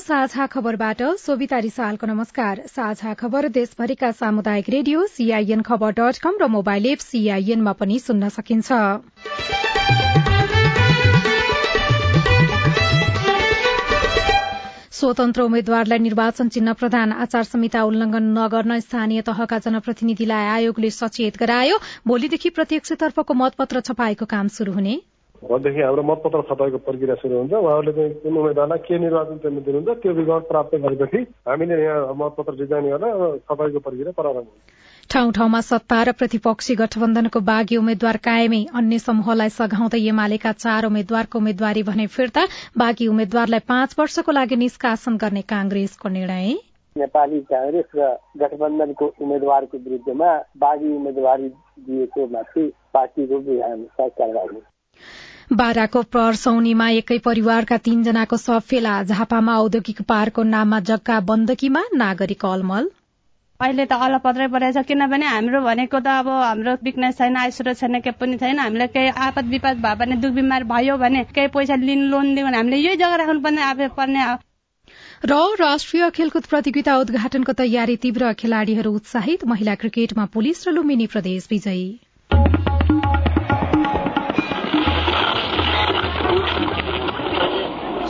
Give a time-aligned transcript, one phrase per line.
[0.00, 6.46] साझा खबरबाट सोभिता रिसालको नमस्कार। साझा खबर देशभरिका सामुदायिक radio CIN Khabar dot com र
[6.48, 8.68] मोबाइल एप सीआईएनमा पनि सुन्न सकिन्छ।
[14.92, 21.78] स्वतन्त्र उम्मेद्वारलाई निर्वाचन चिन्ह प्रदान आचार संहिता उल्लंघन नगर्न स्थानीय तहका जनप्रतिनिधिलाई आयोगले सचेत गरायो।
[22.06, 25.00] भोलिदेखि प्रत्यक्षतर्फको मतपत्र छपाईको काम शुरू हुने।
[25.42, 29.96] भोलिदेखि हाम्रो मतपत्र छपाईको प्रक्रिया सुरु हुन्छ उहाँहरूले चाहिँ कुन उम्मेद्वारलाई के निर्वाचन चिन्ह दिनुहुन्छ
[29.98, 35.60] त्यो विवरण प्राप्त गरेपछि हामीले यहाँ मतपत्र डिजाइन गरेर छपाईको प्रक्रिया प्रारम्भ हुन्छ ठाउँ ठाउँमा
[35.62, 42.06] सत्ता र प्रतिपक्षी गठबन्धनको बागी उम्मेद्वार कायमै अन्य समूहलाई सघाउँदै एमालेका चार उम्मेद्वारको उम्मेद्वारी भने
[42.12, 42.44] फिर्ता
[42.78, 46.52] बागी उम्मेद्वारलाई पाँच वर्षको लागि निष्कासन गर्ने कांग्रेसको निर्णय
[46.96, 51.48] नेपाली कांग्रेस र गठबन्धनको उम्मेद्वारको विरूद्धमा बागी उम्मेद्वारी
[51.86, 53.40] दिएको माथि पार्टीको
[54.00, 54.60] कारवाही
[55.50, 62.84] बाराको पर्सौनीमा एकै परिवारका तीनजनाको सब फेला। झापामा औद्योगिक पार्कको नाममा जग्गा बन्दकीमा नागरिक अलमल।
[63.60, 68.18] अहिले त अलपत्रै परेछ किनभने हाम्रो भनेको त अब हाम्रो बिकनेस छैन आइसुरो छैन केही
[68.20, 72.04] पनि छैन। हामीलाई केही आपद विपद भयो भने दुख बिमार भयो भने केही पैसा लिन
[72.12, 74.28] लोन दियो भने हामीले यही जग्गा राख्नु पर्ने अब पर्ने।
[75.24, 81.48] र राष्ट्रिय खेलकुद प्रतियोगिता उद्घाटनको तयारी तीव्र खेलाड़ीहरू उत्साहित। महिला क्रिकेटमा पुलिस र लुम्बिनी प्रदेश
[81.50, 81.90] विजयी।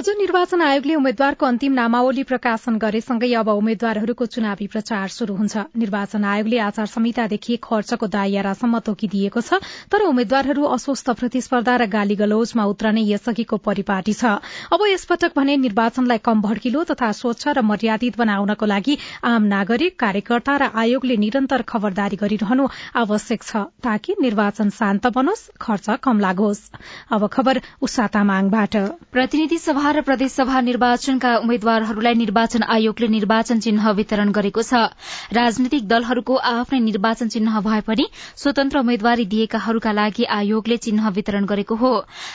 [0.00, 6.24] आज निर्वाचन आयोगले उम्मेद्वारको अन्तिम नामावली प्रकाशन गरेसँगै अब उम्मेद्वारहरूको चुनावी प्रचार शुरू हुन्छ। निर्वाचन
[6.24, 9.60] आयोगले आचार संहितादेखि खर्चको दायरासम्म तोकिदिएको छ
[9.92, 14.40] तर उम्मेद्वारहरू अस्वस्थ प्रतिस्पर्धा र गाली गलौजमा उत्रने यसअघिको परिपाटी छ।
[14.72, 18.96] अब यसपटक भने निर्वाचनलाई कम भड्किलो तथा स्वच्छ र मर्यादित बनाउनको लागि
[19.32, 22.70] आम नागरिक कार्यकर्ता र आयोगले निरन्तर खबरदारी गरिरहनु
[23.04, 26.64] आवश्यक छ ताकि निर्वाचन शान्त बनोस् खर्च कम लागोस्।
[29.90, 34.94] सभा र प्रदेशसभा निर्वाचनका उम्मेद्वारहरूलाई निर्वाचन आयोगले निर्वाचन चिन्ह वितरण गरेको छ।
[35.34, 38.06] राजनैतिक दलहरूको आफ्नै निर्वाचन चिन्ह भए पनि
[38.38, 41.92] स्वतन्त्र उम्मेद्वारी दिएकाहरूका लागि आयोगले चिन्ह वितरण गरेको हो।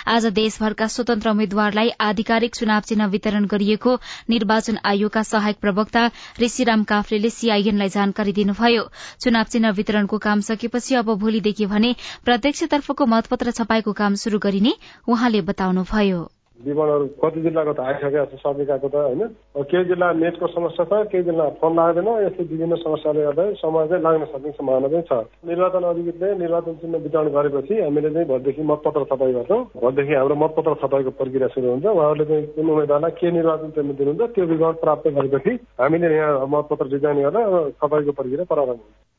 [0.07, 3.95] आज देशभरका स्वतन्त्र उम्मेद्वारलाई आधिकारिक चुनाव चिन्ह वितरण गरिएको
[4.29, 6.05] निर्वाचन आयोगका सहायक प्रवक्ता
[6.41, 8.87] ऋषिराम काफ्लेले सीआईएनलाई जानकारी दिनुभयो।
[9.22, 11.95] चुनाव चिन्ह वितरणको काम सकेपछि अब भोलिदेखि भने
[12.25, 18.88] प्रत्यक्षतर्फको मतपत्र छपाईको काम शुरू गरिने उहाँले बताउनुभयो। विवरणहरू कति जिल्लाको त आइसकेको छ सकिरहेको
[18.88, 19.21] त होइन।
[19.69, 24.03] केही जिल्ला नेटको समस्या छ केही जिल्ला फोन लाग्दैन यस्तै विभिन्न समस्याले गर्दा समय चाहिँ
[24.03, 25.13] लाग्न सक्ने सम्भावना चाहिँ छ।
[25.45, 30.73] निर्वाचन अधिकृतले निर्वाचन चिन्ह वितरण गरेपछि हामीले चाहिँ भोलिदेखि मतपत्र छपाई गर्छौँ। भोलिदेखि हाम्रो मतपत्र
[30.81, 35.07] छपाईको प्रक्रिया सुरु हुन्छ। उहाँहरूले चाहिँ कुन उम्मेद्वारलाई के निर्वाचन चिन्ह दिनुहुन्छ त्यो विवरण प्राप्त
[35.17, 35.51] गरेपछि
[35.81, 39.15] हामीले यहाँ मतपत्र डिजाइन गरेर छपाईको प्रक्रिया प्रारम्भ हुन्छ।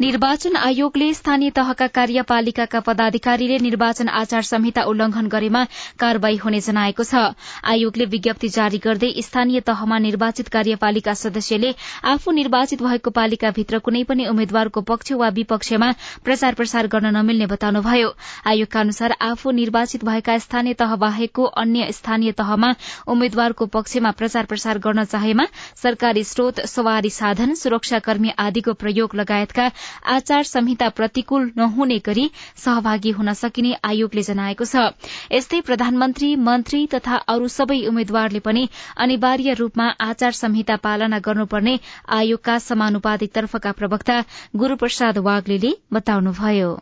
[0.00, 5.62] निर्वाचन आयोगले स्थानीय तहका कार्यपालिकाका पदाधिकारीले निर्वाचन आचार संहिता उल्लंघन गरेमा
[6.00, 7.22] कार्यवाही हुने जनाएको छ।
[7.64, 11.70] आयोगले विज्ञप्ति जारी गर्दै स्थानीय तहमा निर्वाचित कार्यपालिका सदस्यले
[12.04, 15.92] आफू निर्वाचित भएको पालिकाभित्र कुनै पनि उम्मेद्वारको पक्ष वा विपक्षमा
[16.24, 18.10] प्रचार प्रसार गर्न नमिल्ने बताउनुभयो।
[18.46, 22.72] आयोगका अनुसार आफू निर्वाचित भएका स्थानीय तह बाहेकको अन्य स्थानीय तहमा
[23.08, 25.46] उम्मेद्वारको पक्षमा प्रचार प्रसार गर्न चाहेमा
[25.84, 29.70] सरकारी स्रोत सवारी साधन सुरक्षाकर्मी आदिको प्रयोग लगायतका
[30.06, 34.86] आचार संहिता प्रतिकूल नहुने गरी सहभागी हुन सकिने आयोगले जनाएको छ।
[35.32, 38.68] यस्तै प्रधानमन्त्री मन्त्री तथा अरू सबै उम्मेद्वारले पनि
[38.98, 41.78] अनिवार्य रूपमा आचार संहिता पालना गर्नुपर्ने
[42.12, 44.22] आयोगका समानुपातिक तर्फका प्रवक्ता
[44.56, 46.72] गुरूप्रसाद वाग्ले बताउनुभयो।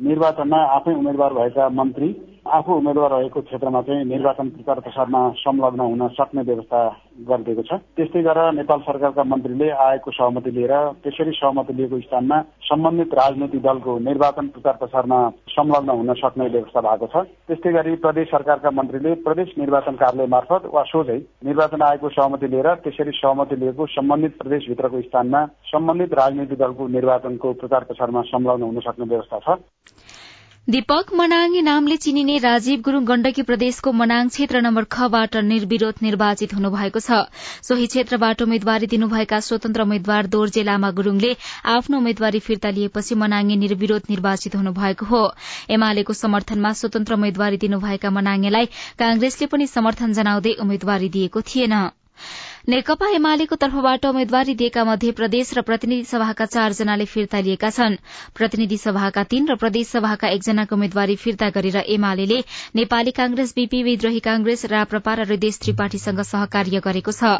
[0.00, 2.08] निर्वाचनमा आफै उम्मेद्वार भएका मन्त्री
[2.50, 6.80] आफू उम्मेद्वार रहेको क्षेत्रमा चाहिँ निर्वाचन प्रचार प्रसारमा संलग्न हुन सक्ने व्यवस्था
[7.28, 10.74] गरिदिएको छ। त्यस्तै गरेर नेपाल सरकारका मन्त्रीले आएको सहमति लिएर
[11.04, 15.18] त्यसरी सहमति लिएको स्थानमा सम्बन्धित राजनैतिक दलको निर्वाचन प्रचार प्रसारमा
[15.50, 20.70] संलग्न हुन सक्ने व्यवस्था भएको छ। त्यस्तै गरी प्रदेश सरकारका मन्त्रीले प्रदेश निर्वाचन कार्यालय मार्फत
[20.74, 26.88] वा सोझै निर्वाचन आयोगको सहमति लिएर त्यसरी सहमति लिएको सम्बन्धित प्रदेशभित्रको स्थानमा सम्बन्धित राजनैतिक दलको
[26.88, 29.58] निर्वाचनको प्रचार प्रसारमा संलग्न हुन सक्ने व्यवस्था छ।
[30.68, 37.00] दीपक मनाङे नामले चिनिने राजीव गुरूङ गण्डकी प्रदेशको मनाङ क्षेत्र नम्बर खबाट निर्विरोध निर्वाचित हुनुभएको
[37.06, 37.18] छ।
[37.68, 41.32] सोही क्षेत्रबाट उम्मेद्वारी दिनुभएका स्वतन्त्र उम्मेद्वार दोर्जे लामा गुरूङले
[41.74, 45.22] आफ्नो उम्मेद्वारी फिर्ता लिएपछि मनाङे निर्विरोध निर्वाचित हुनुभएको हो।
[45.70, 48.70] एमालेको समर्थनमा स्वतन्त्र उम्मेद्वारी दिनुभएका मनाङेलाई
[49.00, 51.74] कांग्रेसले पनि समर्थन जनाउँदै उम्मेद्वारी दिएको थिएन।
[52.70, 57.96] नेकपा एमालेको तर्फबाट उम्मेद्वारी दिएका मध्ये प्रदेश र प्रतिनिधि सभाका चारजनाले फिर्ता लिएका छन्।
[58.38, 62.38] प्रतिनिधि सभाका तीन र प्रदेश सभाका एकजनाको उम्मेद्वारी फिर्ता गरेर एमाले
[62.78, 67.32] नेपाली कांग्रेस बीपी विद्रोही कांग्रेस राप्रपा र देश त्रिपाठीसँग सहकार्य गरेको छ।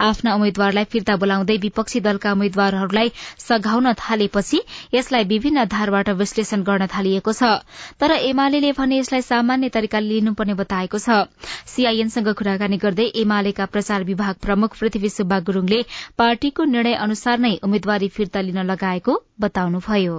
[0.00, 3.12] आफ्ना उम्मेद्वारलाई फिर्ता बोलाउँदै विपक्षी दलका उम्मेद्वारहरूलाई
[3.44, 4.62] सघाउन थालेपछि
[4.94, 7.60] यसलाई विभिन्न आधारबाट विश्लेषण गर्न थालिएको छ।
[8.00, 11.28] तर एमाले भने यसलाई सामान्य तरिकाले लिनुपर्ने बताएको छ।
[11.76, 15.80] सीआईएनसँग कुराकानी गर्दै एमालेका प्रचार विभाग प्रमुख पृथ्वी सुब्बा गुरूङले
[16.18, 20.16] पार्टीको निर्णय अनुसार नै उम्मेद्वारी फिर्ता लिन लगाएको बताउनुभयो।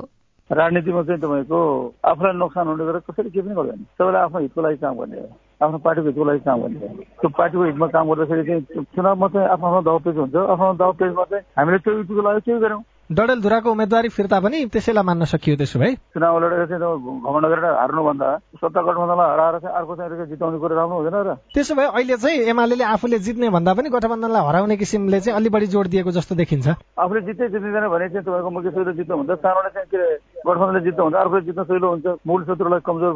[0.49, 1.59] राजनीतिमा चाहिँ तपाईँको
[2.05, 5.17] आफूलाई नोक्सान हुने गरेर कसैले के पनि गर्दैन। सबैलाई आफ्नो हितको लागि काम गर्ने
[5.61, 9.67] आफ्नो पार्टीको हितको लागि काम गर्ने त्यो पार्टीको हितमा काम गर्दाखेरि चाहिँ चुनावमा चाहिँ आफ्नो
[9.67, 14.09] आफ्नो दाउ हुन्छ। आफ्नो दाउ पेजमा चाहिँ हामीले त्यो युतिको लागि केही गऱ्यौँ। डडेलधुराको उम्मेद्वारी
[14.13, 16.81] फिर्ता पनि त्यसैलाई मान्न सकियो त्यसो भए। चुनाव लडेर चाहिँ
[17.25, 18.27] घमण्ड गरेर हार्नुभन्दा
[18.61, 22.37] सत्ता गठबन्धनलाई हराएर चाहिँ अर्को चाहिँ जिताउने कुरो राम्रो हुँदैन र। त्यसो भए अहिले चाहिँ
[22.53, 26.67] एमाले आफूले जित्ने भन्दा पनि गठबन्धनलाई हराउने किसिमले चाहिँ अलि बढी जोड दिएको जस्तो देखिन्छ।
[26.69, 30.01] आफूले जित्दै जित्दैन भने चाहिँ तपाईँको मुख्य सहिलो जित्नु हुन्छ। सानोले चाहिँ के
[30.45, 33.11] गठबन्धनले जित्नु हुन्छ अर्को जित्न सहिलो हुन्छ। मूल शत्रुलाई कमजोर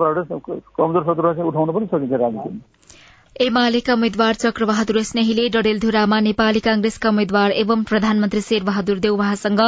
[0.74, 2.62] कमजोर शत्रुलाई चाहिँ उठाउन पनि सकिन्छ राजनीतिमा।
[3.42, 9.62] एमालेका उम्मेद्वार चक्रबहादुर स्नेहीले डडेलधुरामा नेपाली कांग्रेसका उम्मेद्वार एवं प्रधानमन्त्री शेरबहादुर देउवासँग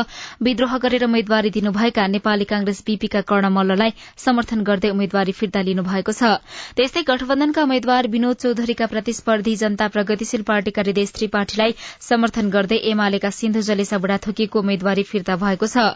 [0.45, 3.94] विद्रोह गरेर उम्मेद्वारी दिनुभएका नेपाली कांग्रेस बीपीका कर्ण मल्ललाई
[4.25, 6.29] समर्थन गर्दै उम्मेद्वारी फिर्ता लिनुभएको छ।
[6.77, 11.75] त्यस्तै गठबन्धनका उम्मेद्वार विनोद चौधरीका प्रतिस्पर्धी जनता प्रगतिशील पार्टीका हृदेश त्रिपाठीलाई
[12.09, 15.88] समर्थन गर्दै एमालेका सिन्धु जलेसा बुढाथोकीको उम्मेद्वारी फिर्ता भएको छ।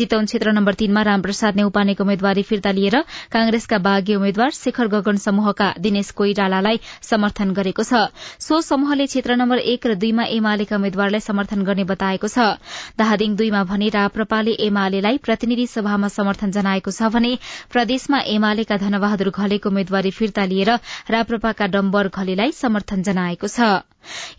[0.00, 2.98] चितवन क्षेत्र नम्बर तीनमा रामप्रसाद नेउपानेको उम्मेद्वारी फिर्ता लिएर
[3.36, 6.80] कांग्रेसका बाघी उम्मेद्वार शेखर गगन समूहका दिनेश कोइरालालाई
[7.18, 12.28] समर्थन गरेको छ। सो समूहले क्षेत्र नम्बर एक र दुईमा एमालेका उम्मेद्वारलाई समर्थन गर्ने बताएको
[12.30, 12.62] छ।
[12.94, 17.32] दाहादिङ दुईमा भने राप्रपाले एमालेलाई प्रतिनिधि सभामा समर्थन जनाएको छ भने
[17.74, 20.70] प्रदेशमा एमालेका धनबहादुर घलेको उम्मेद्वारी फिर्ता लिएर
[21.10, 23.82] राप्रपाका डम्बर घलेलाई समर्थन जनाएको छ।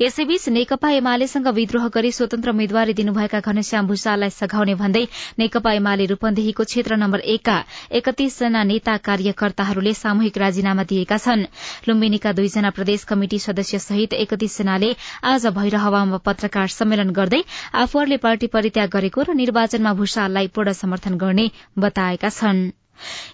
[0.02, 5.02] यसैबीच नेकपा एमालेसँग विद्रोह गरी स्वतन्त्र उम्मेद्वारी दिनुभएका घनश्याम भूषाललाई सघाउने भन्दै
[5.42, 7.58] नेकपा एमाले रूपन्देहीको क्षेत्र नम्बर एकका
[8.02, 11.46] एकतीसजना नेता कार्यकर्ताहरूले सामूहिक राजीनामा दिएका छन्।
[11.90, 14.96] लुम्बिनीका दुईजना प्रदेश कमिटि सदस्य सहित एकतीसजनाले
[15.34, 17.44] आज भैरहवामा पत्रकार सम्मेलन गर्दै
[17.84, 22.79] आफूहरूले पार्टी परित्याग गरेको र निर्वाचनमा भूषाललाई पूर्ण समर्थन गर्ने बताएका छनृ।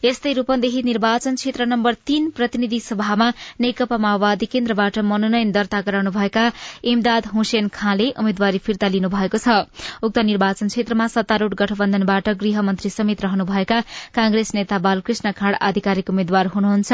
[0.06, 3.30] यस्तै रूपन्देही निर्वाचन क्षेत्र नम्बर तीन प्रतिनिधि सभामा
[3.62, 6.46] नेकपा माओवादी केन्द्रबाट मनोनयन दर्ता गराउनुभएका
[6.92, 9.58] इमदाद हुसेन खाँले उम्मेद्वारी फिर्ता लिनुभएको छ।
[10.04, 13.80] उक्त निर्वाचन क्षेत्रमा सत्तारूढ़ गठबन्धनबाट गृहमन्त्री समेत रहनुभएका
[14.16, 16.92] कांग्रेस नेता बालकृष्ण खाँड आधिकारिक उम्मेद्वार हुनुहुन्छ।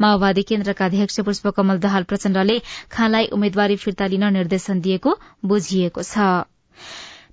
[0.00, 2.58] माओवादी केन्द्रका अध्यक्ष पुष्पकमल दहाल प्रचण्डले
[2.92, 6.28] खाँलाई उम्मेद्वारी फिर्ता लिन निर्देशन दिएको बुझिएको छ।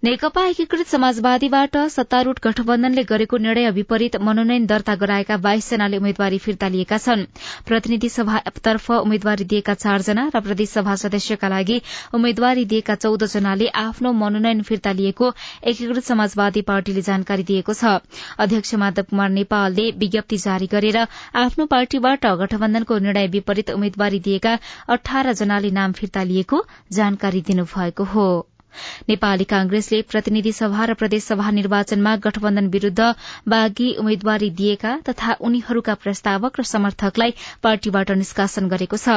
[0.04, 6.98] नेकपा एकीकृत समाजवादीबाट सत्तारूढ़ गठबन्धनले गरेको निर्णय विपरीत मनोनयन दर्ता गराएका बाइसजनाले उम्मेद्वारी फिर्ता लिएका
[6.98, 7.24] छन्।
[7.66, 11.82] प्रतिनिधि सभातर्फ उम्मेद्वारी दिएका चारजना र प्रदेश सभा सदस्यका लागि
[12.14, 15.32] उम्मेद्वारी दिएका चौध जनाले आफ्नो मनोनयन फिर्ता लिएको
[15.66, 17.98] एकीकृत समाजवादी पार्टीले जानकारी दिएको छ।
[18.38, 21.00] अध्यक्ष माधव कुमार नेपालले विज्ञप्ति जारी गरेर
[21.42, 24.54] आफ्नो पार्टीबाट गठबन्धनको निर्णय विपरीत उम्मेद्वारी दिएका
[24.90, 26.62] अठार जनाले नाम फिर्ता लिएको
[26.92, 28.28] जानकारी दिनुभएको हो।
[29.10, 33.04] नेपाली कांग्रेसले प्रतिनिधि सभा र प्रदेशसभा निर्वाचनमा गठबन्धन विरूद्ध
[33.50, 37.34] बागी उम्मेद्वारी दिएका तथा उनीहरूका प्रस्तावक र समर्थकलाई
[37.64, 39.16] पार्टीबाट निष्कासन गरेको छ।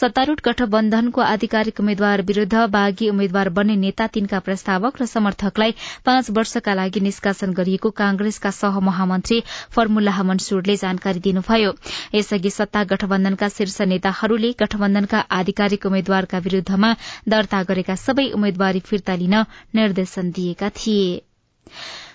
[0.00, 5.74] सत्तारूढ़ गठबन्धनको आधिकारिक उम्मेद्वार विरूद्ध बागी उम्मेद्वार बन्ने नेता तीनका प्रस्तावक र समर्थकलाई
[6.06, 9.40] पाँच वर्षका लागि निष्कासन गरिएको कांग्रेसका सहमहामन्त्री
[9.76, 11.72] फर्मुल्लाह मनसूरले जानकारी दिनुभयो।
[12.14, 16.94] यसअघि सत्ता गठबन्धनका शीर्ष नेताहरूले गठबन्धनका आधिकारिक उम्मेद्वारका विरूद्धमा
[17.28, 19.34] दर्ता गरेका सबै उम्मेद्वारी फिर्ता लिन
[19.74, 21.10] निर्देशन दिएका थिए।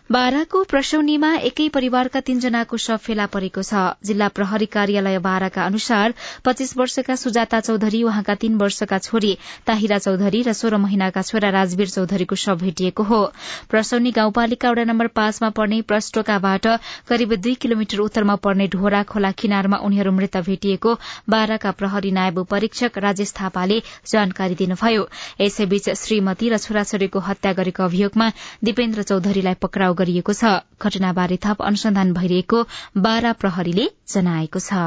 [0.09, 6.13] बाराको प्रसौनीमा एकै परिवारका तीनजनाको शव फेला परेको छ। जिल्ला प्रहरी कार्यालय बाराका अनुसार
[6.45, 9.31] पच्चीस वर्षका सुजाता चौधरी उहाँका तीन वर्षका छोरी
[9.67, 13.21] ताहिरा चौधरी र सोह्र महिनाका छोरा राजवीर चौधरीको शव भेटिएको हो।
[13.67, 16.67] प्रसौनी गाउँपालिका वडा नम्बर पाँचमा पर्ने प्रस्टोकाबाट
[17.09, 20.95] करिब दुई किलोमिटर उत्तरमा पर्ने ढोरा खोला किनारमा उनीहरू मृत भेटिएको
[21.29, 25.09] बाराका प्रहरी नायब परीक्षक राजेश थापाले जानकारी दिनुभयो।
[25.41, 28.31] यसैबीच श्रीमती र छोराछोरीको हत्या गरेको अभियोगमा
[28.63, 32.63] दिपेन्द्र चौधरीलाई पक्राउ गरिएको छ। घटनाबारे थप अनुसन्धान भइरहेको
[33.01, 34.85] बारा प्रहरीले जनाएको छ।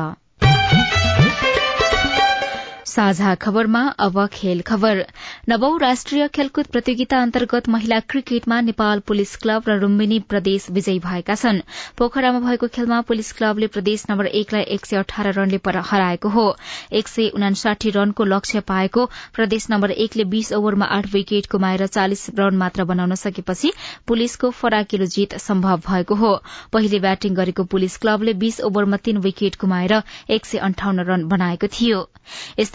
[2.88, 5.04] साझा खबरमा अब खेल खबर।
[5.48, 11.34] नवौं राष्ट्रिय खेलकुद प्रतियोगिता अन्तर्गत महिला क्रिकेटमा नेपाल पुलिस क्लब र लुम्बिनी प्रदेश विजयी भएका
[11.34, 11.60] छन्।
[11.98, 16.46] पोखरामा भएको खेलमा पुलिस क्लबले प्रदेश नम्बर एकलाई एक सय अठार रनले हराएको हो।
[16.92, 19.04] एक सय उनासाठी रनको लक्ष्य पाएको
[19.34, 23.72] प्रदेश नम्बर एकले बीस ओभरमा आठ विकेट गुमाएर चालिस रन मात्र बनाउन सकेपछि
[24.06, 26.32] पुलिसको फराकिलो जीत सम्भव भएको हो।
[26.72, 31.66] पहिले ब्याटिङ गरेको पुलिस क्लबले बीस ओभरमा तीन विकेट गुमाएर एक सय अन्ठाउन्न रन बनाएको
[31.68, 32.08] थियो।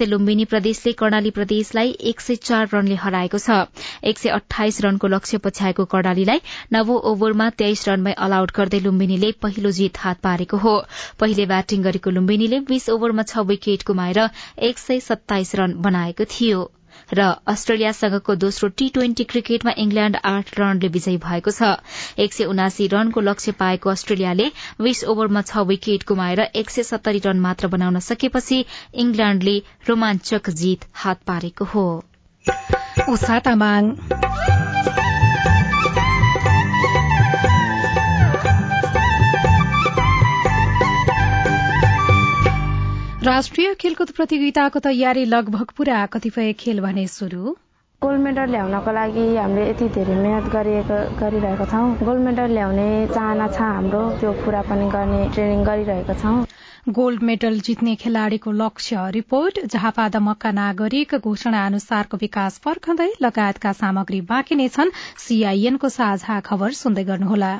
[0.03, 3.55] यस्तै लुम्बिनी प्रदेशले कर्णाली प्रदेशलाई एक सय चार रनले हराएको छ।
[4.03, 6.43] एक सय अठाइस रनको लक्ष्य पछ्याएको कर्णालीलाई
[6.75, 10.75] नवौं ओभरमा तेइस रनमै अल आउट गर्दै लुम्बिनीले पहिलो जीत हात पारेको हो।
[11.19, 14.29] पहिले ब्याटिङ गरेको लुम्बिनीले बीस ओभरमा छ विकेट गुमाएर
[14.71, 16.63] एक सय सत्ताइस रन बनाएको थियो।
[17.13, 21.69] र अस्ट्रेलियासँगको दोस्रो टी ट्वेन्टी क्रिकेटमा इंग्ल्याण्ड आठ रनले विजयी भएको छ।
[22.19, 24.47] एक सय उनासी रनको लक्ष्य पाएको अस्ट्रेलियाले
[24.81, 28.65] बीस ओभरमा छ विकेट गुमाएर एक सय सत्तरी रन मात्र बनाउन सकेपछि
[28.95, 29.57] इंग्ल्याण्डले
[29.89, 31.85] रोमाञ्चक जीत हात पारेको हो।
[43.23, 47.51] राष्ट्रिय खेलकुद प्रतियोगिताको तयारी लगभग पूरा। कतिपय खेल भने शुरू
[48.01, 53.47] गोल्ड मेडल ल्याउनको लागि हामीले यति धेरै मेहनत गरिएको गरिरहेको छौँ। गोल्ड मेडल ल्याउने चाहना
[53.47, 56.35] छ हाम्रो। त्यो पूरा पनि गर्ने ट्रेनिङ गरिरहेको छौँ।
[56.99, 64.21] गोल्ड मेडल जित्ने खेलाड़ीको लक्ष्य रिपोर्ट। झापा मक्का नागरिक घोषणा अनुसारको विकास पर्खँदै लगायतका सामग्री
[64.33, 67.53] बाँकी नै छन्। सीआईएनको साझा खबर सुन्दै गर्नुहोला।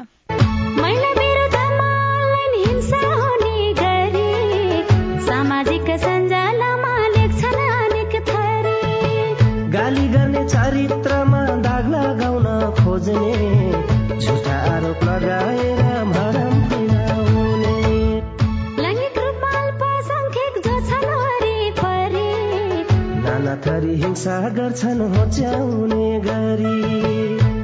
[23.84, 26.76] थरी हिंसा गर्छन् होच्याउने गरी।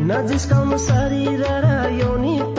[0.03, 2.58] नजिस्काउनु शरीर र यौनिकतालाई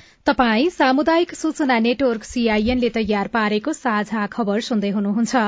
[0.31, 5.41] तपाई सामुदायिक सूचना नेटवर्क सीआईएनले तयार पारेको साझा खबर सुन्दै हुनुहुन्छ।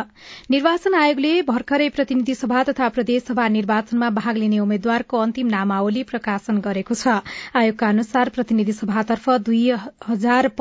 [0.51, 6.99] निर्वाचन आयोगले भर्खरै प्रतिनिधि सभा तथा प्रदेशसभा निर्वाचनमा भाग लिने उम्मेद्वारको अन्तिम नामावली प्रकाशन गरेको
[6.99, 7.15] छ।
[7.55, 9.63] आयोगका अनुसार प्रतिनिधि सभातर्फ दुई
[10.09, 10.51] हजार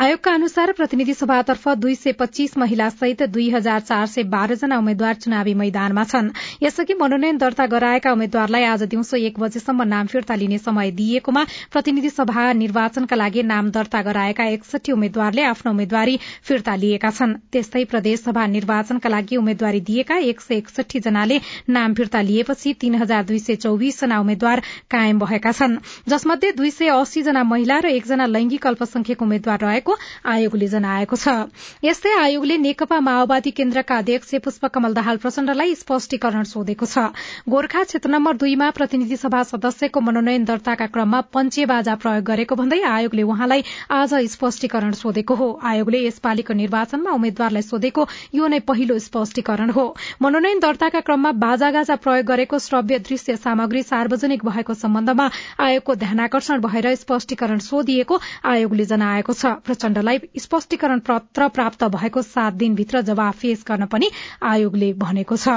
[0.00, 4.76] आयोगका अनुसार प्रतिनिधि सभातर्फ दुई सय पच्चीस महिला सहित दुई हजार चार सय बाह्र जना
[4.78, 6.30] उम्मेद्वार चुनावी मैदानमा छन्।
[6.62, 12.10] यसअघि मनोनयन दर्ता गराएका उम्मेद्वारलाई आज दिउँसो एक बजेसम्म नाम फिर्ता लिने समय दिइएकोमा प्रतिनिधि
[12.10, 18.46] सभा निर्वाचनका लागि नाम दर्ता गराएका एकसठी उम्मेद्वारले आफ्नो उम्मेद्वारी फिर्ता लिएका छन्। त्यस्तै प्रदेशसभा
[18.54, 21.40] निर्वाचनका लागि उम्मेद्वारी दिएका एक सय एकसठी जनाले
[21.70, 25.78] नाम फिर्ता लिएपछि तीन हजार दुई सय चौविस जना उम्मेद्वार कायम भएका छन्।
[26.08, 29.88] जसमध्ये दुई सय अस्सी जना महिला र एकजना लैंगिक अल्पसंख्यक उम्मेद्वार रहेको
[30.26, 31.50] आयोगले जनाएको छ।
[31.84, 37.12] यस्तै आयोगले नेकपा माओवादी केन्द्रका अध्यक्ष पुष्पकमल दाहाल प्रचण्डलाई स्पष्टीकरण सोधेको छ।
[37.48, 42.80] गोर्खा क्षेत्र नम्बर दुईमा प्रतिनिधि सभा सदस्यको मनोनयन दर्ताका क्रममा पञ्चे बाजा प्रयोग गरेको भन्दै
[42.82, 49.70] आयोगले उहाँलाई आज स्पष्टीकरण सोधेको हो। आयोगले यसपालिको निर्वाचनमा उम्मेद्वारलाई सोधेको यो नै पहिलो स्पष्टीकरण
[49.70, 49.84] हो।
[50.22, 55.30] मनोनयन दर्ताका क्रममा बाजागाजा प्रयोग गरेको श्रव्य दृश्य सामग्री सार्वजनिक भएको सम्बन्धमा
[55.60, 59.46] आयोगको ध्यानकर्षण भएर स्पष्टीकरण सोधिएको आयोगले जनाएको छ।
[59.80, 64.08] प्रचण्डलाई स्पष्टीकरण पत्र प्राप्त भएको सात दिनभित्र जवाफ पेश गर्न पनि
[64.44, 65.54] आयोगले भनेको छ।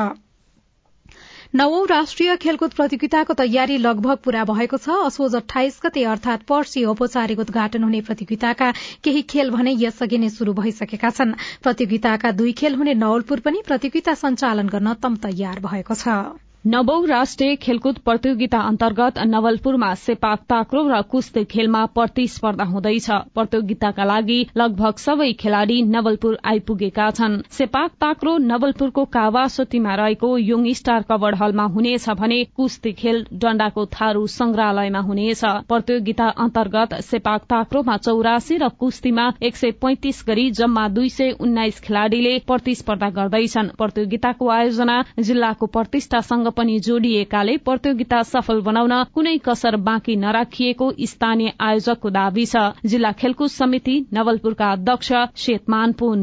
[1.54, 7.40] नवौं राष्ट्रिय खेलकुद प्रतियोगिताको तयारी लगभग पूरा भएको छ। असोज अठाइस गते अर्थात पर्सि औपचारिक
[7.40, 8.72] उद्घाटन हुने प्रतियोगिताका
[9.04, 14.14] केही खेल भने यसअघि नै शुरू भइसकेका छन्। प्रतियोगिताका दुई खेल हुने नवलपुर पनि प्रतियोगिता
[14.24, 16.18] सञ्चालन गर्न तम तयार भएको छ।
[16.66, 24.38] नवौं राष्ट्रिय खेलकुद प्रतियोगिता अन्तर्गत नवलपुरमा सेपाक ताक्रो र कुस्ती खेलमा प्रतिस्पर्धा हुँदैछ। प्रतियोगिताका लागि
[24.58, 31.66] लगभग सबै खेलाड़ी नवलपुर आइपुगेका छन्। सेपाक ताक्रो नवलपुरको कावासोतीमा रहेको युङ स्टार कवर्ड हलमा
[31.76, 39.28] हुनेछ भने कुस्ती खेल डण्डाको थारू संग्रहालयमा हुनेछ। प्रतियोगिता अन्तर्गत सेपाक ताक्रोमा चौरासी र कुस्तीमा
[39.44, 46.22] एक सय पैंतिस गरी जम्मा दुई सय उन्नाइस खेलाड़ीले प्रतिस्पर्धा गर्दैछन्। प्रतियोगिताको आयोजना जिल्लाको प्रतिष्ठा
[46.24, 53.12] संघ पनि जोडिएकाले प्रतियोगिता सफल बनाउन कुनै कसर बाँकी नराखिएको स्थानीय आयोजकको दावी छ। जिल्ला
[53.14, 56.20] खेलकुद समिति नवलपुरका अध्यक्ष शेतमान पुन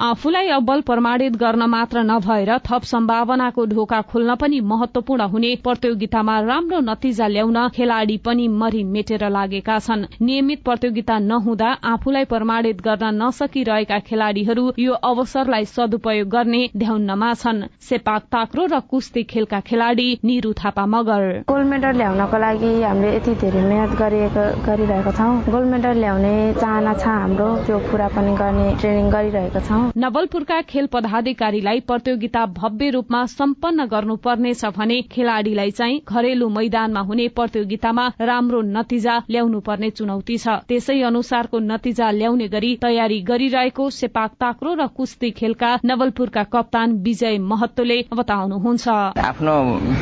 [0.00, 6.80] आफूलाई अब्बल प्रमाणित गर्न मात्र नभएर थप सम्भावनाको ढोका खोल्न पनि महत्वपूर्ण हुने प्रतियोगितामा राम्रो
[6.80, 13.98] नतिजा ल्याउन खेलाड़ी पनि मरि मेटेर लागेका छन्। नियमित प्रतियोगिता नहुँदा आफूलाई प्रमाणित गर्न नसकिरहेका
[14.08, 20.84] खेलाड़ीहरू यो अवसरलाई सदुपयोग गर्ने ध्याउन्नमा छन्। सेपाक ताक्रो र कुस्ती खेलका खेलाड़ी निरु थापा
[20.86, 26.94] मगर। गोल्ड मेडल ल्याउनको लागि हामीले यति धेरै मेहनत गरिरहेको छौँ। गोल्ड मेडल ल्याउने चाहना
[26.94, 33.24] छ हाम्रो त्यो पूरा पनि गर्ने ट्रेनिङ गरिरहेको छौँ। नवलपुरका खेल पदाधिकारीलाई प्रतियोगिता भव्य रूपमा
[33.34, 40.56] सम्पन्न गर्नुपर्नेछ भने खेलाड़ीलाई चाहिँ घरेलु मैदानमा हुने प्रतियोगितामा राम्रो नतिजा ल्याउनु पर्ने चुनौती छ।
[40.68, 47.38] त्यसै अनुसारको नतिजा ल्याउने गरी तयारी गरिरहेको सेपाक ताक्रो र कुस्ती खेलका नवलपुरका कप्तान विजय
[47.44, 48.88] महत्वले बताउनुहुन्छ।
[49.24, 49.54] आफ्नो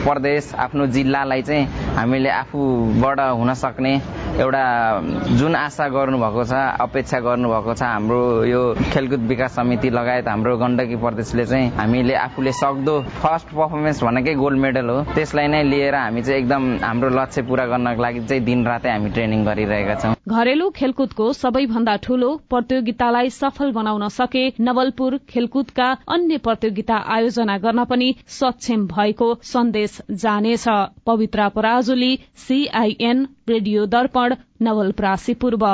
[0.04, 3.92] प्रदेश आफ्नो जिल्लालाई चाहिँ हामीले आफूबाट हुन सक्ने
[4.32, 8.60] एउटा जुन आशा गर्नुभएको छ अपेक्षा गर्नुभएको छ हाम्रो यो
[8.92, 14.58] खेलकुद विकास समिति लगायत हाम्रो गण्डकी प्रदेशले चाहिँ हामीले आफूले सक्दो फर्स्ट पर्फर्मेन्स भनेकै गोल्ड
[14.58, 18.64] मेडल हो। त्यसलाई नै लिएर हामी चाहिँ एकदम हाम्रो लक्ष्य पूरा गर्नको लागि चाहिँ दिन
[18.66, 25.90] रातै हामी ट्रेनिङ गरिरहेका छौँ। घरेलु खेलकुदको सबैभन्दा ठूलो प्रतियोगितालाई सफल बनाउन सके नवलपुर खेलकुदका
[26.08, 28.08] अन्य प्रतियोगिता आयोजना गर्न पनि
[28.40, 30.66] सक्षम भएको सन्देश जानेछ।
[31.06, 35.64] पवित्र पराजुली सीआईएन रेडियो दर्पण नवलपरासी पूर्व।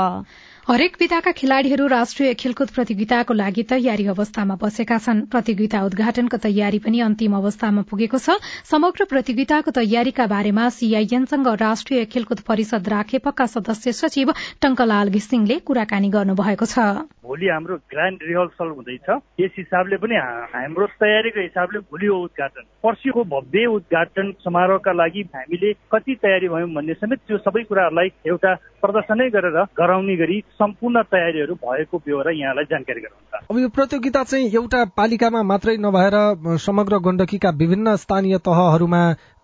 [0.70, 7.00] हरेक विधाका खेलाड़ीहरू राष्ट्रिय खेलकुद प्रतियोगिताको लागि तयारी अवस्थामा बसेका छन्। प्रतियोगिता उद्घाटनको तयारी पनि
[7.00, 8.36] अन्तिम अवस्थामा पुगेको छ।
[8.68, 16.68] समग्र प्रतियोगिताको तयारीका बारेमा सीआईएनसँग राष्ट्रिय खेलकुद परिषद राखेपका सदस्य सचिव टंकलाल घिसिङले कुराकानी गर्नुभएको
[16.68, 19.08] छ। भोलि हाम्रो ग्रान्ड रिहर्सल हुँदैछ।
[19.40, 20.16] यस हिसाबले पनि
[20.52, 26.72] हाम्रो तयारीको हिसाबले भोलि हो उद्घाटन। पर्सिको भव्य उद्घाटन समारोहका लागि हामीले कति तयारी भयौँ
[26.76, 32.64] भन्ने समेत त्यो सबै कुराहरूलाई एउटा प्रदर्शनै गरेर गराउने गरी सम्पूर्ण तयारीहरू भएको बेहोरा यहाँलाई
[32.64, 36.16] जानकारी गराउँछ। अब यो प्रतियोगिता चाहिँ एउटा पालिकामा मात्रै नभएर
[36.58, 39.02] समग्र गण्डकीका विभिन्न स्थानीय तहहरूमा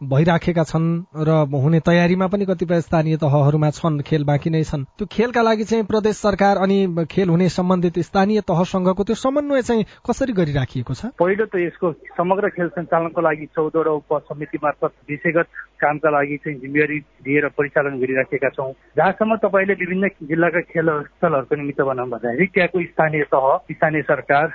[0.09, 5.07] भइराखेका छन् र हुने तयारीमा पनि कतिपय स्थानीय तहहरूमा छन् खेल बाँकी नै छन्। त्यो
[5.07, 10.33] खेलका लागि चाहिँ प्रदेश सरकार अनि खेल हुने सम्बन्धित स्थानीय तहसँगको त्यो समन्वय चाहिँ कसरी
[10.33, 11.07] गरिराखिएको छ?
[11.19, 15.47] पहिलो त यसको समग्र खेल सञ्चालनको लागि चौधवटा उपसमिति मार्फत विषयगत
[15.81, 21.81] कामका लागि चाहिँ जिम्मेवारी दिएर परिचालन गरिराखेका छौँ। जहाँसम्म तपाईँले विभिन्न जिल्लाका खेल स्थलहरूको निमित्त
[21.81, 24.47] भनौँ भन्दाखेरि त्यहाँको स्थानीय तह स्थानीय सरकार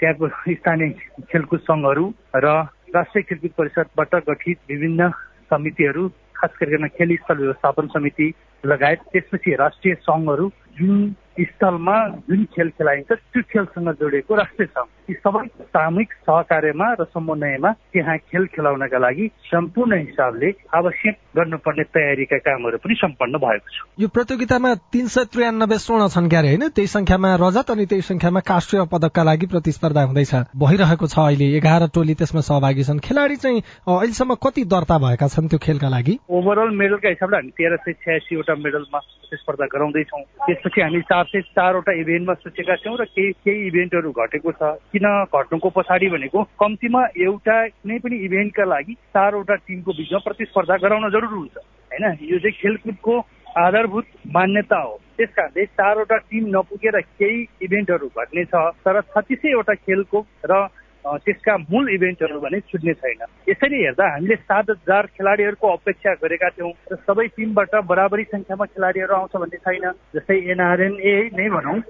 [0.00, 0.88] त्यहाँको स्थानीय
[1.32, 5.10] खेलकुद सङ्घहरू र राष्ट्रिय खेलकुद परिषदबाट गठित विभिन्न
[5.50, 8.32] समितिहरू खास गरिकन खेल स्थल व्यवस्थापन समिति
[8.64, 11.96] लगायत त्यसपछि राष्ट्रिय सङ्घहरू जुन स्थलमा
[12.28, 18.16] जुन खेल खेलाइन्छ त्यो खेलसँग जोडिएको राष्ट्रिय सङ्घ यी सबै सामूहिक सहकार्यमा र समन्वयमा त्यहाँ
[18.18, 24.74] खेल खेलाउनका लागि सम्पूर्ण हिसाबले आवश्यक गर्नुपर्ने तयारीका कामहरू पनि सम्पन्न भएको छ। यो प्रतियोगितामा
[24.92, 26.68] तीन सय त्रियानब्बे स्वर्ण छन् क्यारे होइन?
[26.68, 31.86] त्यही संख्यामा रजत अनि त्यही संख्यामा काष्ट्रिय पदकका लागि प्रतिस्पर्धा हुँदैछ। भइरहेको छ अहिले। एघार
[31.94, 36.18] टोली त्यसमा सहभागी छन्। खेलाडी चाहिँ अहिलेसम्म कति दर्ता भएका छन् त्यो खेलका लागि?
[36.30, 40.24] ओभरअल मेडलका हिसाबले हामी तेह्र सय छ्यासीवटा मेडलमा प्रतिस्पर्धा गराउँदैछौँ।
[40.66, 45.06] त्यसपछि हामी चार सय चारवटा इभेन्टमा सोचेका छौँ र केही केही इभेन्टहरू घटेको छ। किन
[45.30, 51.30] घट्नुको पछाडि भनेको कम्तीमा एउटा कुनै पनि इभेन्टका लागि चारवटा टिमको बिचमा प्रतिस्पर्धा गराउन जरुर
[51.30, 52.04] हुन्छ। होइन?
[52.18, 53.14] यो चाहिँ खेलकुदको
[53.56, 60.18] आधारभूत मान्यता हो। त्यस कारणले चारवटा टिम नपुगेर केही इभेन्टहरू घट्ने छ तर छत्तिसैवटा खेलको
[60.50, 60.66] र
[61.06, 66.72] त्यसका मूल इभेन्टहरू भने छुट्ने छैन। यसरी हेर्दा हामीले सात हजार खेलाडीहरूको अपेक्षा गरेका थियौँ
[66.92, 71.80] र सबै टिमबाट बराबरी सङ्ख्यामा खेलाडीहरू आउँछ भन्ने छैन। जस्तै एनआरएनए नै भनौँ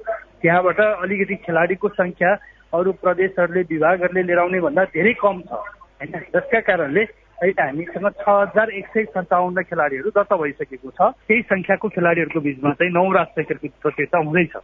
[0.43, 2.33] त्यहाँबाट अलिकति खेलाडीको सङ्ख्या
[2.73, 6.13] अरू प्रदेशहरूले विभागहरूले लिएर आउने भन्दा धेरै कम छ। होइन?
[6.35, 7.05] जसका कारणले
[7.41, 12.73] अहिले हामीसँग छ हजार एक सय सन्ताउन्न खेलाडीहरू दर्ता भइसकेको छ। त्यही सङ्ख्याको खेलाडीहरूको बिचमा
[12.73, 14.57] चाहिँ नौ राष्ट्रिय क्रिकेट प्रतियोगिता हुँदैछ।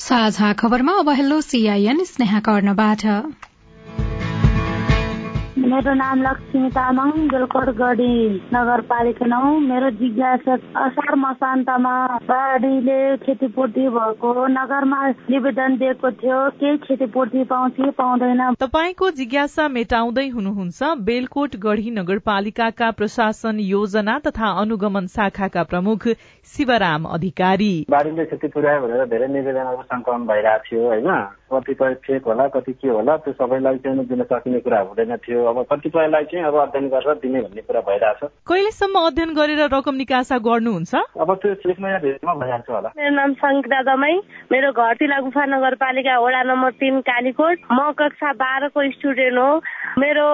[0.00, 3.06] साझा खबरमा अब हेलो सिआइएन स्नेहा कर्णबाट।
[5.72, 8.14] मेरो नाम लक्ष्मी तामाङ बेलकोटगढी
[8.54, 11.94] नगरपालिका नौ। मेरो जिज्ञासा असार मसान्तमा
[12.28, 15.00] बाढीले क्षतिपूर्ति भएको नगरमा
[15.32, 22.90] निवेदन दिएको थियो। केही क्षतिपूर्ति पाउँछ कि पाउँदैन। तपाईँको जिज्ञासा मेटाउँदै हुनुहुन्छ बेलकोट गढी नगरपालिकाका
[22.92, 26.08] प्रशासन योजना तथा अनुगमन शाखाका प्रमुख
[26.52, 31.10] शिवराम अधिकारी। बाढीले क्षति पुर्यायो भनेर धेरै निवेदनहरू सङ्कलन भइरहेको थियो होइन?
[31.52, 35.62] कतिपय फेक होला कति के होला त्यो सबैलाई चाहिँ दिन सकिने कुरा हुँदैन थियो। अब
[35.72, 40.94] कतिपयलाई चाहिँ अब अध्ययन गरेर दिने भन्ने कुरा भइरहेछ। कहिलेसम्म अध्ययन गरेर रकम निकासा गर्नुहुन्छ?
[41.20, 44.16] अब त्यो एक महिनाभित्रमा भइहाल्छ होला। मेरो नाम सङ्गीता दमाई।
[44.52, 49.50] मेरो घर तिला गुफा नगरपालिका वडा नम्बर तिन कालीकोट। म कक्षा बाह्रको स्टुडेन्ट हो।
[49.98, 50.26] मेरो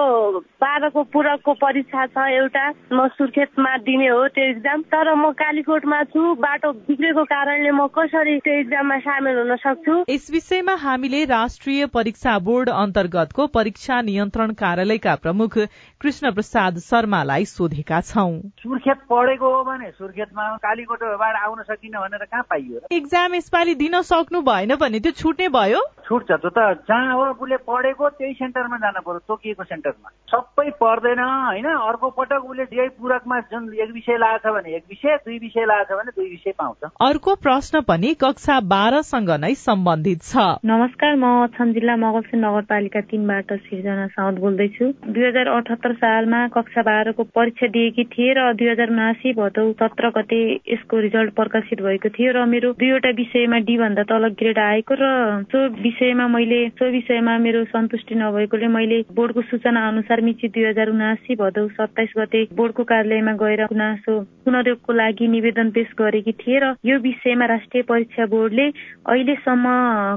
[0.63, 6.21] बाह्रको पूरकको परीक्षा छ एउटा। म सुर्खेतमा दिने हो त्यो इक्जाम तर म कालीकोटमा छु।
[6.39, 9.95] बाटो बिग्रेको कारणले म कसरी त्यो इक्जाममा सामेल हुन सक्छु?
[10.09, 10.75] यस विषयमा
[11.09, 15.57] हामीले राष्ट्रिय परीक्षा बोर्ड अन्तर्गतको परीक्षा नियन्त्रण कार्यालयका प्रमुख
[16.01, 22.43] कृष्ण प्रसाद शर्मालाई सोधेका छौं। सुर्खेत पढेको हो भने सुर्खेतमा कालीकोटबाट आउन सकिन भनेर कहाँ
[22.49, 25.81] पाइयो इक्जाम यसपालि दिन सक्नु भएन भने त्यो छुट्ने भयो?
[26.05, 31.19] छुट्छ त्यो त। जहाँ हो उसले पढेको त्यही सेन्टरमा जानु पर्यो तोकिएको सेन्टरमा। सबै पर्दैन
[31.25, 31.65] होइन?
[31.89, 35.97] अर्को पटक उसले यही पूरकमा जुन एक विषय लागेछ भने एक विषय दुई विषय लागेछ
[35.97, 41.71] भने दुई विषय पाउँछ। अर्को प्रश्न पनि कक्षा बाह्रसँग नै सम्बन्धित छ। नमस्कार। म अछाम
[41.73, 48.03] जिल्ला मगलसिंह नगरपालिका तिनबाट सिर्जना साउद बोल्दैछु। दुई हजार अठहत्तर सालमा कक्षा बाह्रको परीक्षा दिएकी
[48.11, 52.71] थिए र दुई हजार उनासी भदौ सत्र गते यसको रिजल्ट प्रकाशित भएको थियो र मेरो
[52.75, 55.05] दुईवटा विषयमा डी भन्दा तल ग्रेड आएको र
[55.47, 60.89] त्यो विषयमा मैले त्यो विषयमा मेरो सन्तुष्टि नभएकोले मैले बोर्डको सूचना अनुसार मिति दुई हजार
[60.89, 66.75] उनासी भदौ सत्ताइस गते बोर्डको कार्यालयमा गएर गुनासो पुनर्योगको लागि निवेदन पेश गरेकी थिए र
[66.85, 68.67] यो विषयमा राष्ट्रिय परीक्षा बोर्डले
[69.07, 69.65] अहिलेसम्म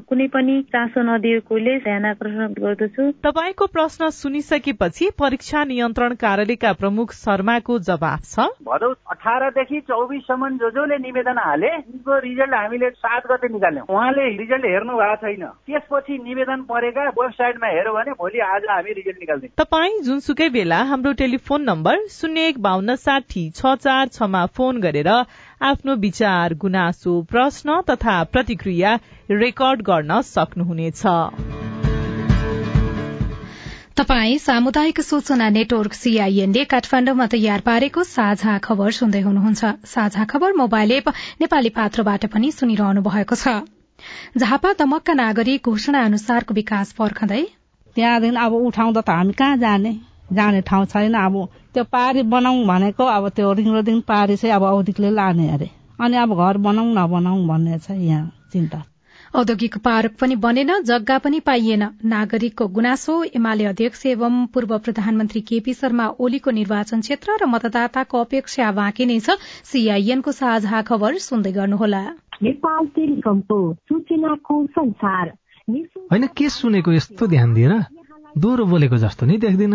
[0.09, 7.79] कुनै पनि चासो नदिएकोले ध्यान आकर्षण गर्दछु। तपाईँको प्रश्न सुनिसकेपछि परीक्षा नियन्त्रण कार्यालयका प्रमुख शर्माको
[7.89, 13.87] जवाब छ। भदौ अठारदेखि चौबिससम्म जो जसले निवेदन हाले उनको रिजल्ट हामीले सात गते निकाल्यौँ।
[13.87, 19.19] उहाँले रिजल्ट हेर्नु भएको छैन। त्यसपछि निवेदन परेका वेबसाइटमा हेऱ्यो भने भोलि आज हामी रिजल्ट
[19.21, 24.81] निकाल्दिन्छौँ तपाईँ जुनसुकै बेला हाम्रो टेलिफोन नम्बर शून्य एक बान्न साठी छ चार छमा फोन
[24.81, 25.11] गरेर
[25.63, 28.95] आफ्नो विचार गुनासो प्रश्न तथा प्रतिक्रिया
[29.31, 31.03] रेकर्ड गर्न सक्नुहुनेछ।
[33.97, 40.93] तपाई सामुदायिक सूचना नेटवर्क सीआईएनले काठमाण्डुमा तयार पारेको साझा खबर सुन्दै हुनुहुन्छ। साझा खबर मोबाइल
[40.93, 41.09] एप
[41.41, 43.55] नेपाली पात्रबाट पनि सुनिरहनु भएको छ।
[44.37, 47.43] झापा दमकका नागरिक घोषणा अनुसारको विकास पर्खँदै।
[47.97, 49.93] त्यहाँदेखि अब उठाउँदा त हामी कहाँ जाने?
[50.35, 51.35] जाने ठाउँ छैन। अब
[51.75, 55.69] त्यो पारी बनाऊ भनेको अब त्यो रिङ रोदिङ पारी चाहिँ अब औधिकले लाने अरे।
[56.01, 58.83] अनि अब घर बनाऊ नबनाऊ भन्ने छ यहाँ चिन्ता।
[59.35, 65.75] औद्योगिक पार्क पनि बनेन जग्गा पनि पाइएन। नागरिकको गुनासो एमाले अध्यक्ष एवं पूर्व प्रधानमन्त्री केपी
[65.75, 72.03] शर्मा ओलीको निर्वाचन क्षेत्र र मतदाताको अपेक्षा बाँकी नै छ। सीआईएनको साझा खबर सुन्दै गर्नुहोला।
[72.43, 75.33] नेपाल टेलिकमको सूचनाको संसार।
[76.13, 77.73] होइन के सुनेको यस्तो ध्यान दिएर
[78.37, 79.75] दोहोरो बोलेको जस्तो नि देख्दिन।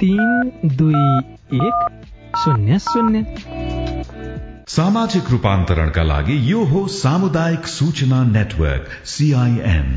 [0.00, 1.02] तीन दुई
[1.58, 1.76] एक
[2.36, 3.22] शून्य शून्य।
[4.68, 9.94] सामाजिक रूपान्तरणका लागि यो हो सामुदायिक सूचना नेटवर्क सीआईएन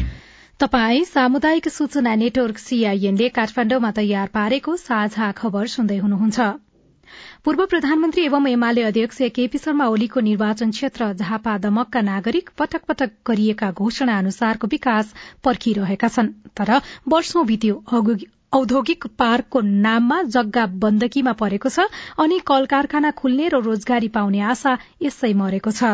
[0.59, 6.39] तपाई सामुदायिक सूचना नेटवर्क सीआईएनले काठमाण्डुमा तयार पारेको साझा खबर सुन्दै हुनुहुन्छ।
[7.45, 13.11] पूर्व प्रधानमन्त्री एवं एमाले अध्यक्ष केपी शर्मा ओलीको निर्वाचन क्षेत्र झापा दमकका नागरिक पटक पटक
[13.27, 16.71] गरिएका घोषणा अनुसारको विकास पर्खिरहेका छन्। तर
[17.07, 17.75] वर्षौं बित्यो
[18.55, 21.85] औद्योगिक पार्कको नाममा जग्गा बन्दकीमा परेको छ
[22.19, 25.89] अनि कल कारखाना खुल्ने र रोजगारी पाउने आशा यसै मरेको छ।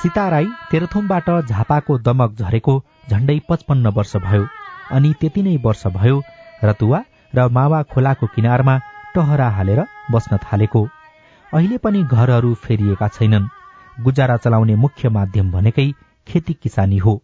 [0.00, 2.74] सीता राई तेह्रथुमबाट झापाको दमक झरेको
[3.10, 4.44] झण्डै पचपन्न वर्ष भयो
[4.96, 6.16] अनि त्यति नै वर्ष भयो
[6.64, 8.80] रतुवा र मावा खोलाको किनारमा
[9.14, 10.82] टहरा हालेर बस्न थालेको।
[11.52, 13.48] अहिले पनि घरहरू फेरिएका छैनन्।
[14.02, 15.90] गुजारा चलाउने मुख्य माध्यम भनेकै
[16.26, 17.22] खेती किसानी हो।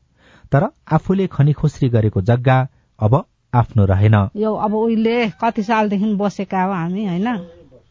[0.52, 2.58] तर आफूले खनीखुस्री गरेको जग्गा
[2.98, 3.14] अब
[3.54, 7.36] आफ्नो रहेन। यो अब उहिले कति सालदेखि बसेका हो हामी होइन?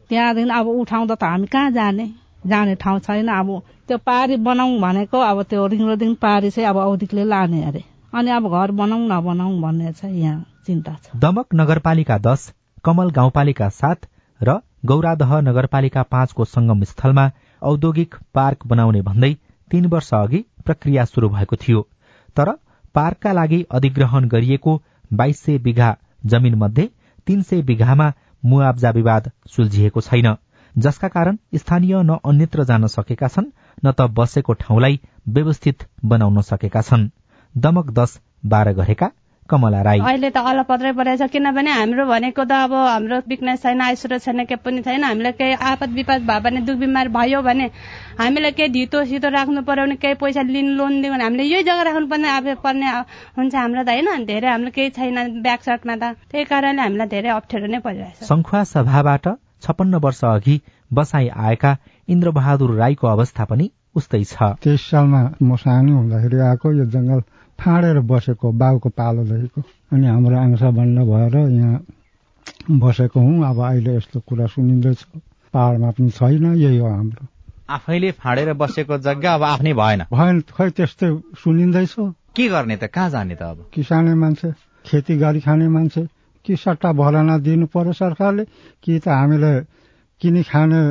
[0.10, 2.06] त्यहाँदेखि अब उठाउँदा त हामी कहाँ जाने?
[2.48, 3.50] जाने ठाउँ छैन। अब
[3.88, 8.32] त्यो पारी बनाऊ भनेको अब त्यो रिङ रोदिङ पारी चाहिँ अब औधिकले लाने अरे। अनि
[8.32, 12.52] अब घर बनाऊ नबनाऊ भन्ने छ यहाँ चिन्ता छ। दमक नगरपालिका दश
[12.86, 14.06] कमल गाउँपालिका सात
[14.40, 17.26] र गौरादह नगरपालिका पाँचको संगम स्थलमा
[17.62, 19.34] औद्योगिक पार्क बनाउने भन्दै
[19.72, 21.82] तीन वर्ष अघि प्रक्रिया शुरू भएको थियो।
[22.36, 22.52] तर
[22.96, 24.82] पार्कका लागि अधिग्रहण गरिएको
[25.14, 25.96] बाइस सय बिघा
[26.26, 26.90] जमीन मध्ये
[27.28, 28.12] तीन सय बिघामा
[28.44, 30.34] मुआब्जा विवाद सुल्झिएको छैन
[30.76, 33.52] जसका कारण स्थानीय न अन्यत्र जान सकेका छन्
[33.86, 37.10] न त बसेको ठाउँलाई व्यवस्थित बनाउन सकेका छन्।
[37.56, 39.12] दमक दश बाह्र गरेका
[39.50, 44.18] कमला राई। अहिले त अलपत्रै परेछ किनभने हाम्रो भनेको त अब हाम्रो बिकनेस छैन आइसुरो
[44.18, 47.70] छैन के पनि छैन। हामीलाई केही आपत विपद भयो भने दुख बिमार भयो भने
[48.18, 51.64] हामीलाई केही धितो सितो राख्नु पर्यो भने केही पैसा लिनु लोन दियो भने हामीले यही
[51.64, 52.88] जग्गा राख्नु पर्ने अब पर्ने
[53.38, 57.30] हुन्छ हाम्रो त होइन। धेरै हाम्रो केही छैन ब्याक साइडमा त। त्यही कारणले हामीलाई धेरै
[57.38, 59.26] अप्ठ्यारो नै परिरहेछ। संखुवा सभाबाट
[59.62, 60.56] छपन्न वर्ष अघि
[60.92, 61.78] बसाई आएका
[62.08, 67.22] इन्द्रबहादुर राईको अवस्था पनि उस्तै छ। तेइस सालमा म सानो हुँदाखेरि आएको यो जङ्गल
[67.60, 69.62] फाँडेर बसेको बाउको पालोदेखिको
[69.94, 71.86] अनि हाम्रो आंश बन्द भएर यहाँ
[72.72, 75.06] बसेको हुँ। अब अहिले यस्तो कुरा सुनिँदैछ।
[75.54, 77.28] पहाडमा पनि छैन यही हो हाम्रो।
[77.70, 81.10] आफैले फाँडेर बसेको जग्गा अब आफ्नै भएन। भएन खै त्यस्तै
[81.44, 81.96] सुनिँदैछ।
[82.36, 82.84] के गर्ने त?
[82.84, 83.66] कहाँ जाने त अब?
[83.74, 84.52] किसाने मान्छे
[84.86, 86.08] खेती गरी खाने मान्छे
[86.46, 88.46] कि सट्टा भरना दिनु पर्यो सरकारले
[88.84, 89.54] कि त हामीले
[90.22, 90.82] किनी खाने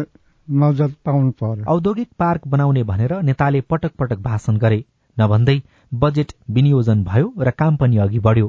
[0.48, 4.84] मजत पाउनु पर्यो। औद्योगिक पार्क बनाउने भनेर नेताले पटक पटक भाषण गरे।
[5.16, 5.62] नभन्दै
[5.94, 8.48] बजेट विनियोजन भयो र काम पनि अघि बढ्यो।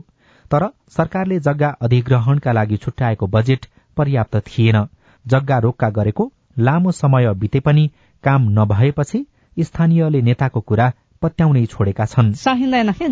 [0.51, 3.65] तर सरकारले जग्गा अधिग्रहणका लागि छुट्याएको बजेट
[3.97, 4.87] पर्याप्त थिएन।
[5.27, 7.89] जग्गा रोक्का गरेको लामो समय बिते पनि
[8.23, 9.25] काम नभएपछि
[9.57, 12.33] स्थानीयले नेताको कुरा पत्याउनै छोडेका छन्।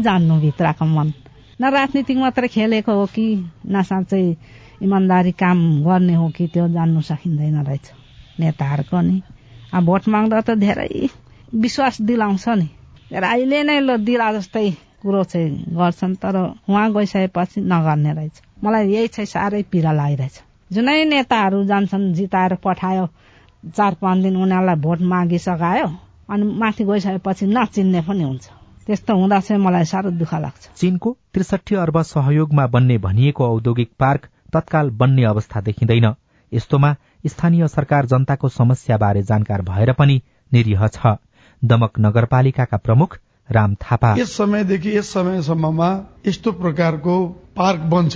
[0.01, 1.13] जान्नु भित्रको मन
[1.61, 3.25] न राजनीतिक मात्रै खेलेको हो कि
[3.65, 4.23] न साँच्चै
[4.81, 7.91] इमान्दारी काम गर्ने हो कि त्यो जान्नु सकिँदैन रहेछ।
[8.39, 9.21] नेताहरूको नि।
[9.73, 11.09] अब भोट माग्दा त धेरै
[11.55, 12.69] विश्वास दिलाउँछ नि।
[13.13, 14.69] अहिले नै ल दिला जस्तै
[15.01, 16.35] कुरो चाहिँ गर्छन् तर
[16.69, 20.41] उहाँ गइसकेपछि नगर्ने रहेछ। मलाई यही चाहिँ साह्रै पीडा लागिरहेछ।
[20.73, 23.05] जुनै नेताहरू जान्छन् जिताएर पठायो
[23.75, 25.87] चार पाँच दिन उनीहरूलाई भोट मागिसकायो
[26.29, 28.45] अनि माथि गइसकेपछि नचिन्ने पनि हुन्छ।
[28.87, 34.27] त्यस्तो हुँदा चाहिँ मलाई साह्रो दुःख लाग्छ। चीनको त्रिसठी अर्ब सहयोगमा बन्ने भनिएको औद्योगिक पार्क
[34.53, 36.13] तत्काल बन्ने अवस्था देखिँदैन।
[36.51, 36.95] यस्तोमा
[37.27, 40.21] स्थानीय सरकार जनताको समस्याबारे जानकार भएर पनि
[40.51, 41.15] निरीह छ।
[41.63, 43.17] दमक नगरपालिकाका प्रमुख
[43.49, 45.89] राम थापा। यस समयदेखि यस समयसम्ममा
[46.27, 47.15] यस्तो प्रकारको
[47.55, 48.15] पार्क बन्छ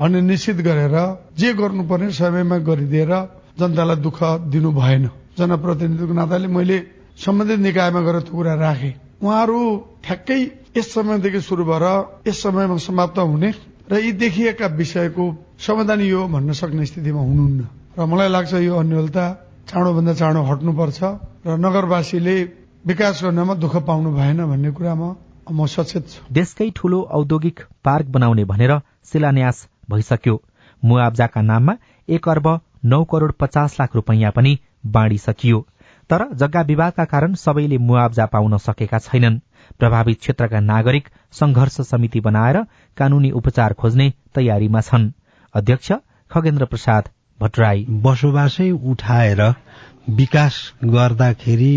[0.00, 0.96] भन्ने निश्चित गरेर
[1.38, 3.12] जे गर्नुपर्ने समयमा गरिदिएर
[3.58, 4.18] जनतालाई दुःख
[4.50, 5.04] दिनु भएन।
[5.38, 6.78] जनप्रतिनिधिको नाताले मैले
[7.16, 9.60] सम्बन्धित निकायमा गएर त्यो कुरा राखेँ। उहाँहरू
[10.04, 10.40] ठ्याक्कै
[10.76, 11.84] यस समयदेखि सुरु भएर
[12.28, 13.50] यस समयमा समाप्त हुने
[13.90, 15.24] र यी देखिएका विषयको
[15.58, 17.60] समाधान यो भन्न सक्ने स्थितिमा हुनुहुन्न।
[17.98, 19.24] र मलाई लाग्छ यो अन्यलता
[19.70, 20.98] चाँडोभन्दा चाँडो हट्नुपर्छ
[21.46, 22.36] र नगरवासीले
[22.88, 25.08] विकास गर्नमा दुःख पाउनु भएन भन्ने कुरामा
[25.52, 28.72] म सचेत छु। देशकै ठूलो औद्योगिक पार्क बनाउने भनेर
[29.12, 29.58] शिलान्यास
[29.90, 30.36] भइसक्यो।
[30.82, 31.74] मुआब्जाका नाममा
[32.08, 32.48] एक अर्ब
[32.84, 35.60] नौ करोड़ पचास लाख रूपियाँ पनि बाँडिसकियो।
[36.10, 39.38] तर जग्गा विवादका कारण सबैले मुआब्जा पाउन सकेका छैनन्।
[39.78, 42.62] प्रभावित क्षेत्रका नागरिक संघर्ष समिति बनाएर
[42.96, 45.10] कानूनी उपचार खोज्ने तयारीमा छन्।
[45.54, 45.92] अध्यक्ष
[46.30, 47.08] खगेन्द्र प्रसाद
[47.40, 49.48] भट्टराई। बसोबासै उठाएर
[50.16, 51.76] विकास गर्दाखेरि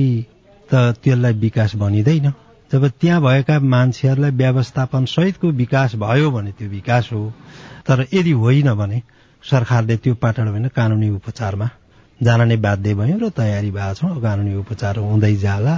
[0.72, 2.32] त त्यसलाई विकास भनिँदैन।
[2.72, 7.22] जब त्यहाँ भएका मान्छेहरूलाई व्यवस्थापन सहितको विकास भयो भने त्यो विकास हो।
[7.88, 9.02] तर यदि होइन भने
[9.44, 11.70] सरकारले त्यो पाटन होइन कानूनी उपचारमा
[12.20, 15.76] जान नै बाध्य भयौँ र तयारी भएको छौँ। कानूनी उपचार हुँदै जाला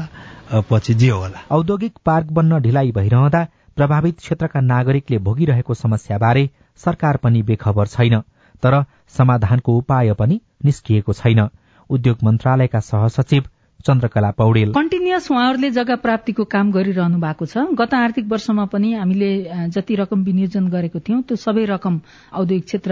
[0.69, 3.41] पछि जे होला। औद्योगिक पार्क बन्न ढिलाइ भइरहँदा
[3.77, 8.19] प्रभावित क्षेत्रका नागरिकले भोगिरहेको समस्याबारे सरकार पनि बेखबर छैन।
[8.63, 8.83] तर
[9.17, 11.47] समाधानको उपाय पनि निस्किएको छैन।
[11.89, 13.43] उद्योग मन्त्रालयका सहसचिव
[13.85, 19.31] चन्द्रकला पौडेल। कन्टिन्युअस उहाँहरूले जग्गा प्राप्तिको काम गरिरहनु भएको छ। गत आर्थिक वर्षमा पनि हामीले
[19.75, 21.99] जति रकम विनियोजन गरेको थियौं त्यो सबै रकम
[22.31, 22.91] औद्योगिक क्षेत्र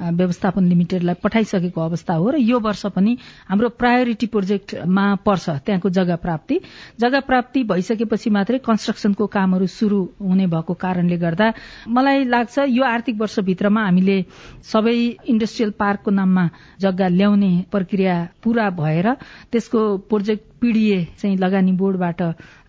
[0.00, 3.16] व्यवस्थापन लिमिटेडलाई पठाइसकेको अवस्था हो र यो वर्ष पनि
[3.48, 6.60] हाम्रो प्रायोरिटी प्रोजेक्टमा पर्छ त्यहाँको जग्गा प्राप्ति।
[7.00, 11.52] जग्गा प्राप्ति भइसकेपछि मात्रै कन्स्ट्रक्सनको कामहरू शुरू हुने भएको कारणले गर्दा
[11.92, 14.16] मलाई लाग्छ यो आर्थिक वर्षभित्रमा हामीले
[14.64, 14.96] सबै
[15.28, 16.48] इन्डस्ट्रियल पार्कको नाममा
[16.80, 19.12] जग्गा ल्याउने प्रक्रिया पूरा भएर
[19.52, 22.22] त्यसको प्रोजेक्ट पीडीए चाहिँ लगानी बोर्डबाट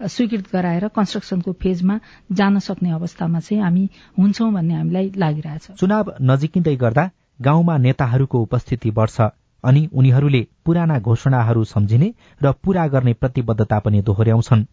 [0.08, 2.00] स्वीकृत गराएर कन्स्ट्रक्सनको फेजमा
[2.32, 7.10] जान सक्ने अवस्थामा चाहिँ हामी हुन्छौं भन्ने हामीलाई लागिरहेछ। चुनाव नजिकिँदै गर्दा
[7.42, 9.22] गाउँमा नेताहरूको उपस्थिति बढ्छ
[9.64, 14.64] अनि उनीहरूले पुराना घोषणाहरू सम्झिने र पूरा गर्ने प्रतिबद्धता पनि दोहोर्याउँछन्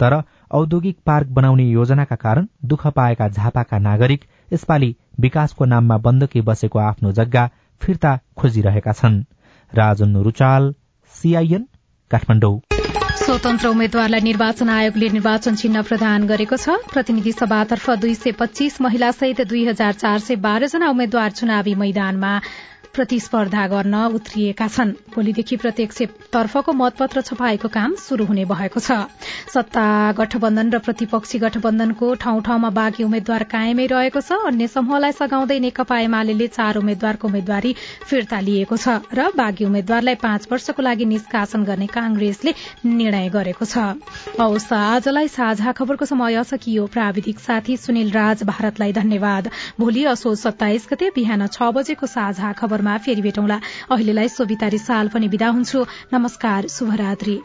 [0.00, 6.78] तर औद्योगिक पार्क बनाउने योजनाका कारण दुःख पाएका झापाका नागरिक यसपालि विकासको नाममा बन्दकी बसेको
[6.78, 9.22] आफ्नो जग्गा फिर्ता खोजिरहेका छन्।
[9.72, 10.74] राजन रुचाल
[11.14, 11.66] सीआईएन
[12.10, 12.56] काठमाडौँ।
[13.18, 19.10] स्वतन्त्र उम्मेद्वारलाई निर्वाचन आयोगले निर्वाचन चिन्ह प्रदान गरेको छ। प्रतिनिधि सभातर्फ दुई सय पच्चीस महिला
[19.12, 22.32] सहित दुई हजार चार सय बाह्र जना उम्मेद्वार चुनावी मैदानमा
[22.98, 29.06] प्रतिस्पर्धा गर्न उत्रिएका छन्। भोलिदेखि प्रत्यक्ष तर्फको मतपत्र छपाएको काम शुरू हुने भएको छ।
[29.54, 29.86] सत्ता
[30.18, 35.98] गठबन्धन र प्रतिपक्षी गठबन्धनको ठाउँ ठाउँमा बाँकी उम्मेद्वार कायमै रहेको छ। अन्य समूहलाई सघाउँदै नेकपा
[36.00, 41.86] एमाले चार उम्मेद्वारको उम्मेद्वारी फिर्ता लिएको छ र बाँकी उम्मेद्वारलाई पाँच वर्षको लागि निष्कासन गर्ने
[41.88, 43.78] कांग्रेसले निर्णय गरेको छ।
[44.78, 51.10] आजलाई साझा खबरको समय सकियो। प्राविधिक साथी सुनिल राज भारतलाई धन्यवाद। भोलि असोज सत्ताइस गते
[51.14, 57.40] बिहान छ बजेको साझा खबरमा फेरि भेटौँला। अहिलेलाई सोभिता रिसाल पनि विदा हुन्छु। नमस्कार शुभरात्री।